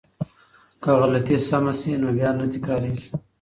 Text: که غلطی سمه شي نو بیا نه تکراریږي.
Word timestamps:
که 0.81 0.89
غلطی 0.99 1.35
سمه 1.47 1.73
شي 1.79 1.91
نو 2.01 2.09
بیا 2.15 2.29
نه 2.37 2.45
تکراریږي. 2.53 3.07